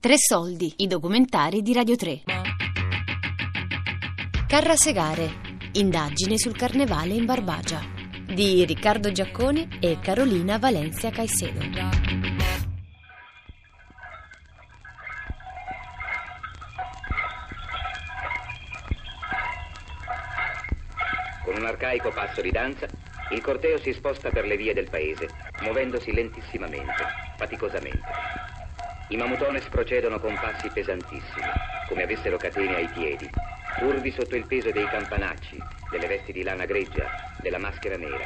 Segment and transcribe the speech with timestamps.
[0.00, 2.22] Tre soldi, i documentari di Radio 3.
[4.48, 5.30] Carrasegare,
[5.72, 7.82] indagine sul carnevale in Barbagia,
[8.24, 11.60] di Riccardo Giaccone e Carolina Valencia Caicedo.
[21.44, 22.86] Con un arcaico passo di danza,
[23.32, 25.28] il corteo si sposta per le vie del paese,
[25.60, 27.04] muovendosi lentissimamente,
[27.36, 28.39] faticosamente.
[29.10, 31.50] I mamutones procedono con passi pesantissimi,
[31.84, 33.28] come avessero catene ai piedi,
[33.74, 35.60] curvi sotto il peso dei campanacci,
[35.90, 37.10] delle vesti di lana greggia,
[37.40, 38.24] della maschera nera.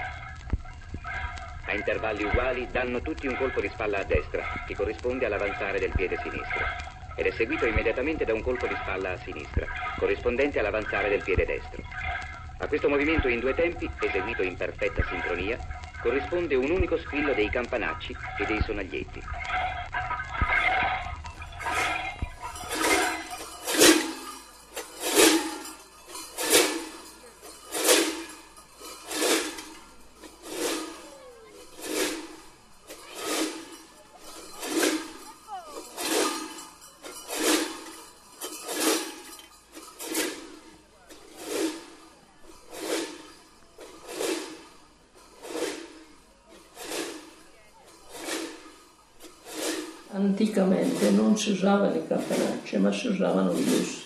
[1.64, 5.92] A intervalli uguali danno tutti un colpo di spalla a destra, che corrisponde all'avanzare del
[5.92, 6.66] piede sinistro,
[7.14, 9.66] ed è seguito immediatamente da un colpo di spalla a sinistra,
[9.96, 11.82] corrispondente all'avanzare del piede destro.
[12.58, 15.58] A questo movimento in due tempi, eseguito in perfetta sincronia,
[15.98, 19.22] corrisponde un unico squillo dei campanacci e dei sonaglietti.
[50.24, 54.02] Anticamente non si usavano i campanacci, ma si usavano i bus.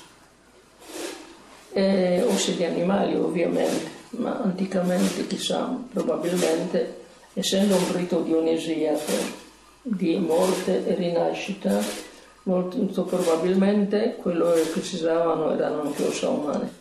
[1.72, 6.96] E, o di animali ovviamente, ma anticamente chissà, probabilmente,
[7.34, 9.12] essendo un rito dionisiaco
[9.82, 11.80] di morte e rinascita,
[12.42, 16.72] molto probabilmente quello che si usavano erano anche ossa umane.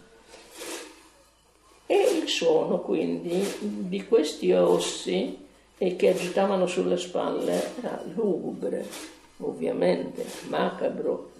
[1.85, 5.45] E il suono quindi di questi ossi
[5.77, 11.31] che agitavano sulle spalle era lugubre ovviamente macabro,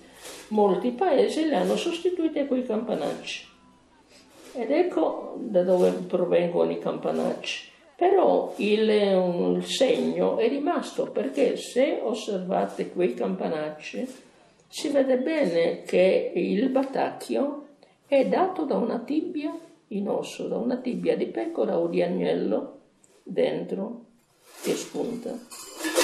[0.49, 3.47] molti paesi le hanno sostituite con i campanacci.
[4.53, 7.75] Ed ecco da dove provengono i campanacci.
[7.95, 14.07] Però il, il segno è rimasto perché se osservate quei campanacci
[14.67, 17.65] si vede bene che il batacchio
[18.05, 19.51] è dato da una tibia
[19.89, 22.79] in osso, da una tibia di pecora o di agnello
[23.23, 24.05] dentro
[24.61, 25.96] che spunta.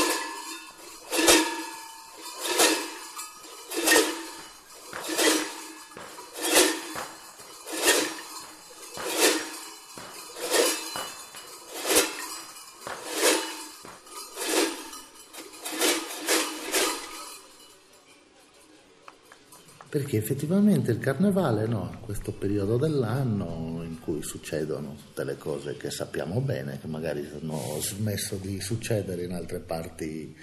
[19.94, 25.92] Perché effettivamente il carnevale, no, questo periodo dell'anno in cui succedono tutte le cose che
[25.92, 30.36] sappiamo bene, che magari hanno smesso di succedere in altre parti,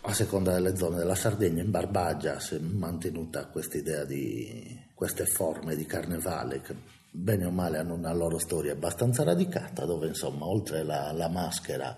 [0.00, 5.24] a seconda delle zone della Sardegna, in Barbagia si è mantenuta questa idea di queste
[5.24, 6.74] forme di carnevale che
[7.12, 11.96] bene o male hanno una loro storia abbastanza radicata, dove insomma oltre la, la maschera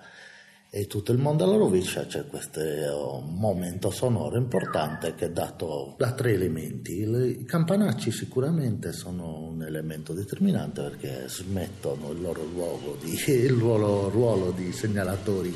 [0.69, 5.95] e tutto il mondo alla rovescia c'è questo uh, momento sonoro importante che è dato
[5.97, 7.01] da tre elementi.
[7.01, 14.09] I campanacci sicuramente sono un elemento determinante perché smettono il loro ruolo di, il loro
[14.11, 15.55] ruolo di segnalatori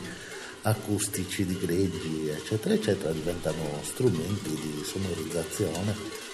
[0.63, 6.30] acustici di greggi, eccetera, eccetera, diventano strumenti di sonorizzazione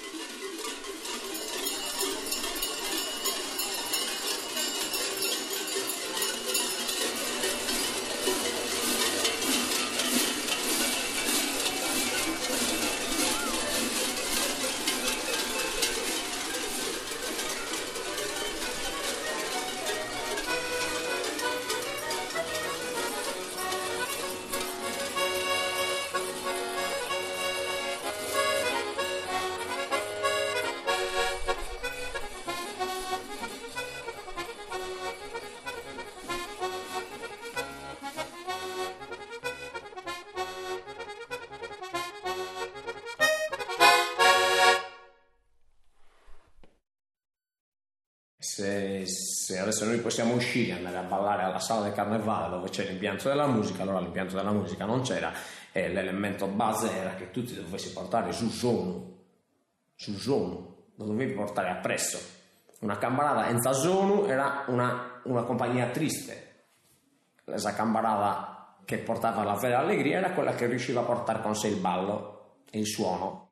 [48.46, 52.68] se, se, adesso noi possiamo uscire e andare a ballare alla sala del carnevale dove
[52.68, 55.32] c'è l'impianto della musica, allora l'impianto della musica non c'era
[55.72, 59.18] e l'elemento base era che tu ti dovessi portare su zonu,
[59.96, 62.18] su zonu, lo dovevi portare appresso.
[62.80, 66.44] Una campanata in zonu era una, una compagnia triste.
[67.46, 71.66] La campanata che portava la vera allegria era quella che riusciva a portare con sé
[71.66, 73.50] il ballo e il suono.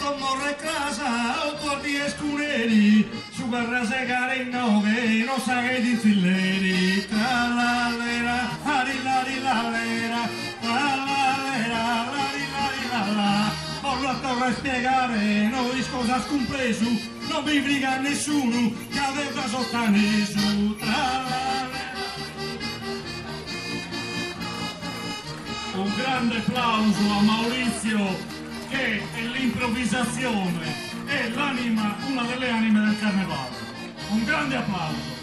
[0.00, 1.08] Tommo krasa
[1.44, 3.04] autoalti eskuneri
[3.36, 10.22] Sugarra zegaren nauge nosagai dizileri Tralalera, harilari lalera
[10.62, 13.52] Tralalera, lari lari lala
[13.82, 16.88] Voglio a spiegare, noi cosa scompreso
[17.28, 21.38] Non vi briga nessuno, che cadeva sottaneso Tralalera
[25.74, 28.39] Un grande applauso a Maurizio
[28.80, 30.74] che l'improvvisazione,
[31.06, 33.54] è l'anima, una delle anime del carnevale.
[34.08, 35.18] Un grande applauso.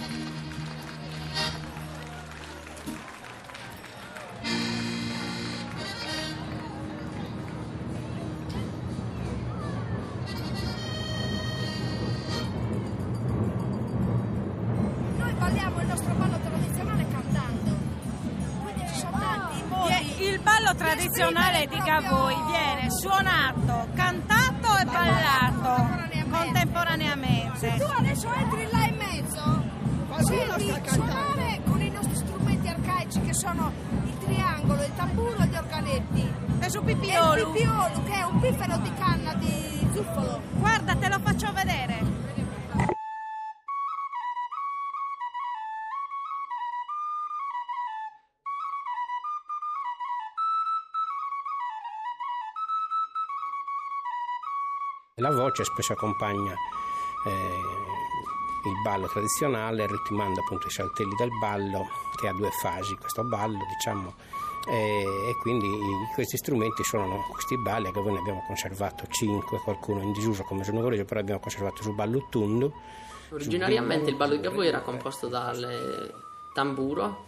[15.17, 16.36] Noi balliamo il nostro ballo
[20.73, 27.57] ballo di tradizionale, esprimere dica proprio- voi, viene suonato, cantato e ballato contemporaneamente.
[27.57, 29.63] Se tu adesso entri là in mezzo,
[30.23, 33.71] senti suonare con i nostri strumenti arcaici che sono
[34.05, 36.33] il triangolo, il tamburo e gli organetti.
[36.59, 37.51] E su E il pippiolo,
[38.05, 40.41] che è un piffero di canna di zuffolo.
[40.53, 42.16] guarda, te lo faccio vedere.
[55.19, 56.53] La voce spesso accompagna
[57.25, 57.29] eh,
[58.69, 61.87] il ballo tradizionale, ritmando appunto i saltelli del ballo
[62.19, 64.13] che ha due fasi, questo ballo diciamo,
[64.67, 65.67] e, e quindi
[66.13, 70.63] questi strumenti suonano questi balli che noi ne abbiamo conservato cinque, qualcuno in disuso come
[70.63, 72.71] sono quello, però abbiamo conservato su ballo tundu.
[73.29, 76.13] Originariamente il ballo di Gaboi era composto dal
[76.53, 77.25] tamburo,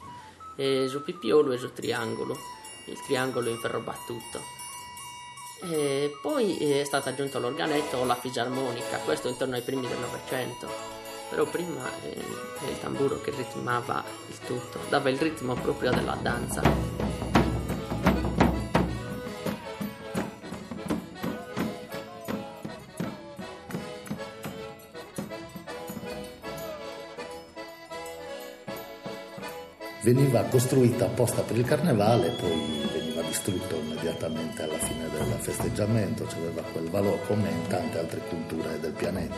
[0.58, 2.38] e su pippiolo e su triangolo,
[2.86, 4.59] il triangolo in ferro battuto.
[5.62, 10.68] E poi è stato aggiunto l'organetto o la fisarmonica, questo intorno ai primi del Novecento.
[11.30, 16.18] Però prima eh, è il tamburo che ritmava il tutto, dava il ritmo proprio della
[16.22, 17.09] danza.
[30.02, 36.40] Veniva costruita apposta per il carnevale, poi veniva distrutto immediatamente alla fine del festeggiamento, cioè
[36.40, 39.36] aveva quel valore come in tante altre culture del pianeta.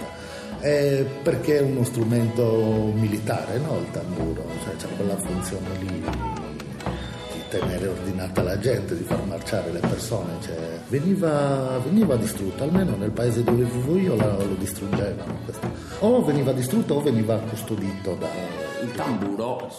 [0.60, 3.78] Eh, perché è uno strumento militare, no?
[3.80, 9.72] Il tamburo, cioè c'è quella funzione lì di tenere ordinata la gente, di far marciare
[9.72, 15.40] le persone, cioè, veniva, veniva distrutto, almeno nel paese dove vivo io la- lo distruggevano.
[15.44, 15.72] questo.
[16.00, 18.61] O veniva distrutto o veniva custodito da...
[18.82, 19.70] Il tamburo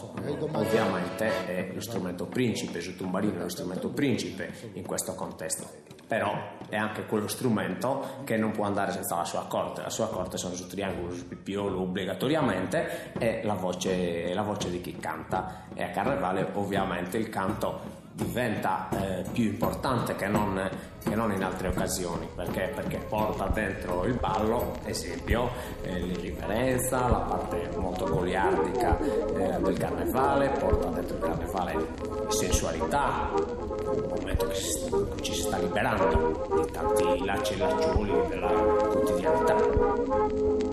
[0.52, 5.66] ovviamente è lo strumento principe, il tumbarino è lo strumento principe in questo contesto,
[6.06, 6.32] però
[6.68, 10.36] è anche quello strumento che non può andare senza la sua corte, la sua corte
[10.36, 15.82] sono su triangolo, su pippiolo obbligatoriamente e la voce, la voce di chi canta e
[15.82, 16.50] a carnevale.
[16.52, 20.68] Ovviamente il canto diventa eh, più importante che non,
[21.02, 25.50] che non in altre occasioni perché, perché porta dentro il ballo esempio
[25.82, 31.86] eh, l'irriverenza la parte molto goliardica eh, del carnevale porta dentro il carnevale
[32.28, 34.90] sensualità un momento che si-
[35.22, 40.71] ci si sta liberando di tanti lacci e lacciuoli della quotidianità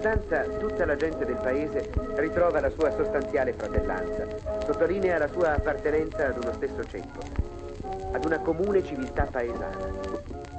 [0.00, 4.24] Nella danza tutta la gente del paese ritrova la sua sostanziale fratellanza,
[4.64, 7.20] sottolinea la sua appartenenza ad uno stesso ceppo,
[8.10, 9.76] ad una comune civiltà paesana.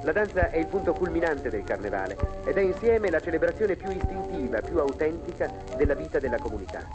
[0.04, 4.60] La danza è il punto culminante del carnevale ed è insieme la celebrazione più istintiva,
[4.60, 6.86] più autentica della vita della comunità.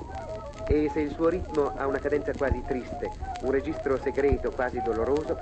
[0.67, 3.11] E se il suo ritmo ha una cadenza quasi triste,
[3.41, 5.37] un registro segreto, quasi doloroso,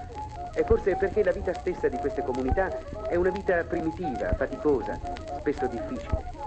[0.55, 2.75] è forse perché la vita stessa di queste comunità
[3.07, 4.99] è una vita primitiva, faticosa,
[5.37, 6.44] spesso difficile.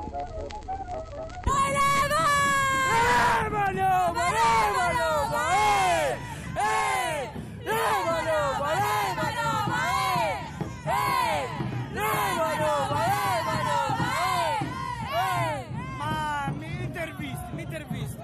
[15.96, 18.18] Ma mi intervisti, mi intervisti.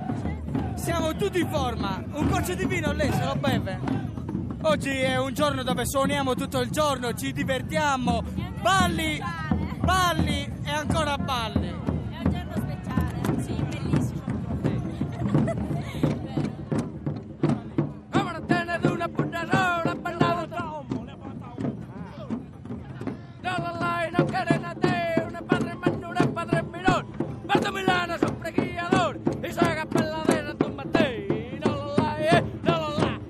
[0.74, 2.02] Siamo tutti in forma.
[2.12, 3.80] Un goccio di vino lei se lo beve.
[4.62, 8.22] Oggi è un giorno dove suoniamo tutto il giorno, ci divertiamo.
[8.60, 9.20] Balli,
[9.80, 11.83] balli e ancora balli.
[24.16, 27.42] non quieren a ti, un padre menor, un padre mirón.
[27.46, 31.58] Marta Milana es un preguiador y se haga peladera en tu matí.
[31.58, 33.20] No lo eh, no lo.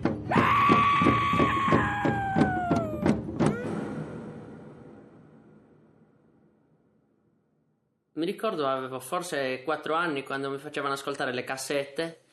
[8.13, 12.25] Mi ricordo avevo forse 4 anni quando mi facevano ascoltare le cassette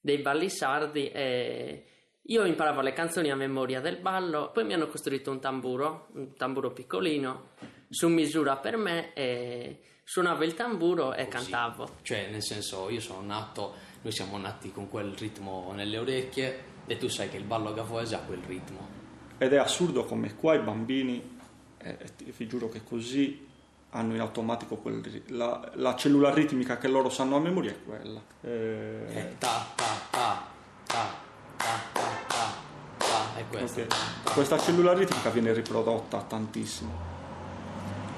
[0.00, 1.84] dei balli sardi e...
[2.30, 6.34] Io imparavo le canzoni a memoria del ballo, poi mi hanno costruito un tamburo, un
[6.36, 7.52] tamburo piccolino,
[7.88, 11.50] su misura per me e suonavo il tamburo e Così.
[11.50, 11.96] cantavo.
[12.02, 16.96] Cioè, nel senso, io sono nato, noi siamo nati con quel ritmo nelle orecchie e
[16.96, 18.96] tu sai che il ballo gafoese ha quel ritmo.
[19.38, 21.38] Ed è assurdo come qua i bambini,
[21.78, 21.98] eh,
[22.36, 23.46] vi giuro che così
[23.90, 28.20] hanno in automatico quel, la, la, cellula ritmica che loro sanno a memoria è quella.
[28.42, 29.06] E...
[29.06, 30.46] È ta ta ta
[30.86, 31.14] ta
[31.56, 32.54] ta ta ta,
[32.98, 33.82] ta è questa.
[33.82, 34.34] Okay.
[34.34, 37.17] Questa cellula ritmica viene riprodotta tantissimo.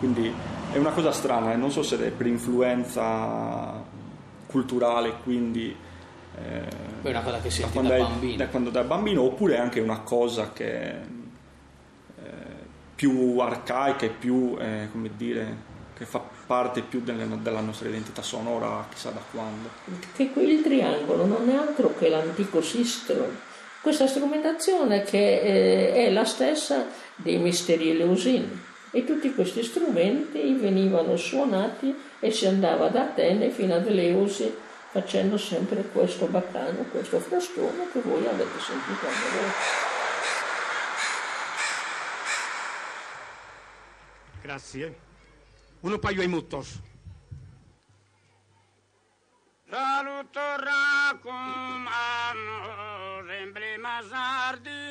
[0.01, 0.33] Quindi
[0.73, 3.81] è una cosa strana, e non so se è per influenza
[4.47, 5.77] culturale, quindi...
[6.37, 8.37] Eh, è una cosa che senti da, da è, bambino.
[8.37, 11.19] Da quando da bambino, oppure è anche una cosa che
[13.01, 15.57] più arcaica e più, eh, come dire,
[15.97, 19.71] che fa parte più delle, della nostra identità sonora, chissà da quando.
[20.15, 23.27] Che il triangolo non è altro che l'antico sistro,
[23.81, 28.69] questa strumentazione che eh, è la stessa dei misteri eleusini.
[28.93, 34.53] E tutti questi strumenti venivano suonati e si andava da Atene fino ad Eleusi
[34.91, 39.89] facendo sempre questo baccano, questo frastone che voi avete sentito a me.
[44.43, 44.99] Grazie.
[45.81, 46.81] Un paio ai muttos.
[49.71, 51.93] Saluto racomano,
[53.31, 54.90] emblema sardigno,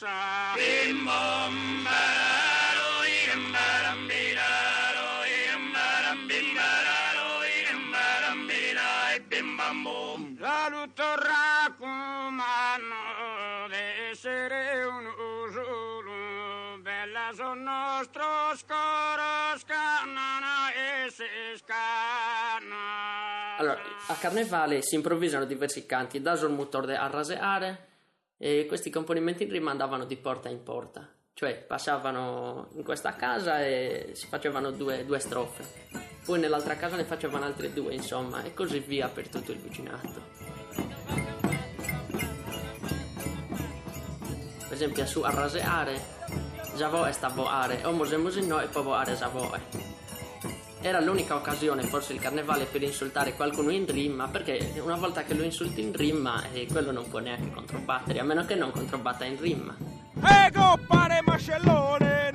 [0.00, 0.56] rasa.
[0.56, 7.28] Bim bom bararo, irim baram biraro, irim baram bim bararo,
[14.10, 18.24] essere un usulu, bella son nostro
[18.56, 21.24] scoro, scannano e si
[21.56, 22.82] scanna.
[23.58, 27.89] Allora, a Carnevale si improvvisano diversi canti da Solmutorde a Raseare
[28.42, 33.62] e questi componimenti in rima andavano di porta in porta, cioè passavano in questa casa
[33.62, 35.62] e si facevano due, due strofe,
[36.24, 40.22] poi nell'altra casa ne facevano altre due, insomma, e così via per tutto il vicinato.
[44.62, 46.00] Per esempio su arraseare,
[46.76, 49.89] Javo e stavoare, o mose musino e povoare Javoe.
[50.82, 55.34] Era l'unica occasione, forse il carnevale, per insultare qualcuno in rima, perché una volta che
[55.34, 59.26] lo insulti in rima, eh, quello non può neanche controbattere, a meno che non controbatta
[59.26, 59.76] in rima.
[60.46, 62.29] Ego pare mascellone,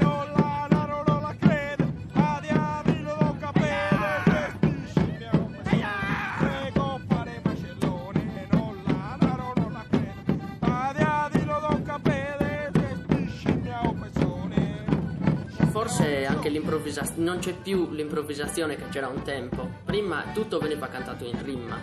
[16.25, 19.69] Anche l'improvvisazione, non c'è più l'improvvisazione che c'era un tempo.
[19.85, 21.81] Prima tutto veniva cantato in rima.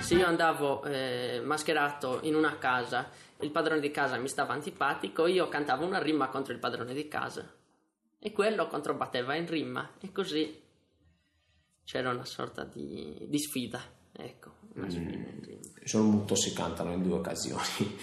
[0.00, 5.26] Se io andavo eh, mascherato in una casa, il padrone di casa mi stava antipatico,
[5.26, 7.50] io cantavo una rima contro il padrone di casa.
[8.18, 9.90] E quello controbatteva in rima.
[10.00, 10.62] E così
[11.84, 13.80] c'era una sorta di, di sfida.
[14.12, 15.62] Ecco, una sfida in rima.
[15.84, 17.96] Solo molto si cantano in due occasioni.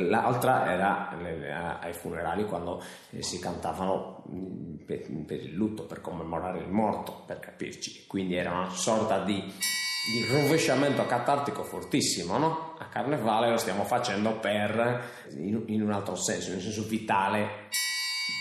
[0.00, 2.82] L'altra era ai funerali quando
[3.18, 4.24] si cantavano
[4.84, 8.06] per, per, il lutto, per commemorare il morto, per capirci.
[8.06, 12.74] Quindi era una sorta di, di rovesciamento catartico fortissimo, no?
[12.78, 15.02] A Carnevale lo stiamo facendo per,
[15.36, 17.68] in, un altro senso, in un senso vitale,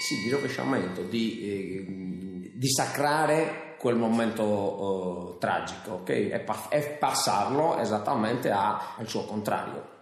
[0.01, 6.09] sì, di rovesciamento, di, eh, di sacrare quel momento uh, tragico, ok?
[6.09, 9.93] E, pa- e, passarlo esattamente a, al suo contrario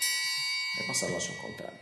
[0.80, 1.80] e passarlo al suo contrario.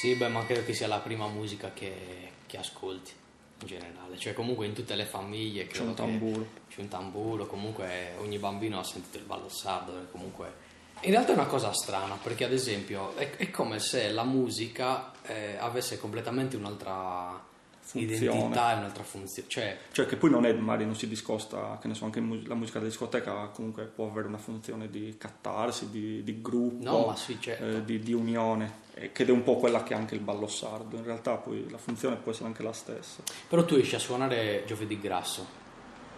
[0.00, 3.12] Sì, beh, ma credo che sia la prima musica che, che ascolti
[3.60, 6.46] in generale, cioè comunque in tutte le famiglie c'è un tamburo.
[6.68, 10.72] C'è un tamburo, comunque ogni bambino ha sentito il ballo sardo, comunque...
[11.00, 15.12] In realtà è una cosa strana, perché ad esempio è, è come se la musica
[15.22, 17.42] eh, avesse completamente un'altra
[17.84, 18.16] Funzione.
[18.16, 19.48] identità e un'altra funzione.
[19.48, 22.54] Cioè, cioè, che poi non è, magari non si discosta, che ne so, anche la
[22.54, 27.36] musica da discoteca comunque può avere una funzione di cattarsi, di, di gruppo, no, sì,
[27.38, 27.64] certo.
[27.64, 30.48] eh, di, di, unione, eh, che è un po' quella che è anche il ballo
[30.48, 30.96] sardo.
[30.96, 33.22] In realtà poi la funzione può essere anche la stessa.
[33.48, 35.46] Però tu esci a suonare giovedì grasso,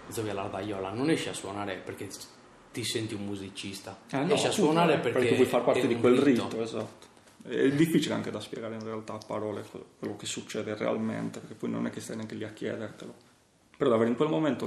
[0.09, 2.09] Zovia l'Ardaiola, non esci a suonare perché
[2.73, 5.97] ti senti un musicista, eh, no, esci a suonare perché, perché vuoi far parte di
[5.97, 6.45] quel rito.
[6.45, 7.15] rito, esatto.
[7.49, 9.65] È difficile anche da spiegare in realtà a parole
[9.99, 13.15] quello che succede realmente, perché poi non è che stai neanche lì a chiedertelo.
[13.77, 14.67] Però davvero in quel momento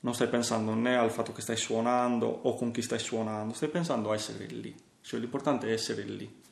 [0.00, 3.70] non stai pensando né al fatto che stai suonando o con chi stai suonando, stai
[3.70, 4.72] pensando a essere lì.
[5.00, 6.42] Cioè l'importante è essere lì.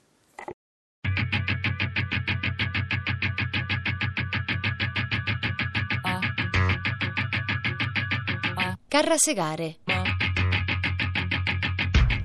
[8.89, 9.77] Carrasegare.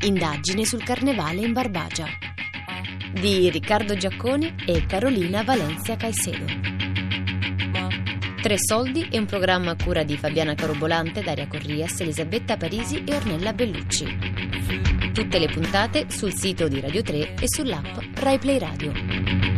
[0.02, 2.31] Indagine sul carnevale in Barbagia.
[3.14, 6.46] Di Riccardo Giacconi e Carolina Valencia Caicedo.
[8.42, 13.14] Tre soldi è un programma a cura di Fabiana Carobolante, Daria Corrias, Elisabetta Parisi e
[13.14, 14.06] Ornella Bellucci.
[15.14, 19.51] Tutte le puntate sul sito di Radio 3 e sull'app RaiPlay Radio.